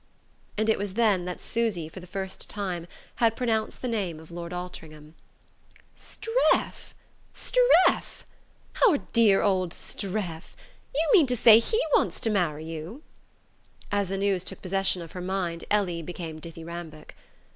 [0.57, 4.31] And it was then that Susy, for the first time, had pronounced the name of
[4.31, 5.13] Lord Altringham.
[5.95, 6.95] "Streff
[7.31, 8.23] Streff?
[8.87, 10.55] Our dear old Streff,
[10.95, 13.03] You mean to say he wants to marry you?"
[13.91, 17.13] As the news took possession of her mind Ellie became dithyrambic.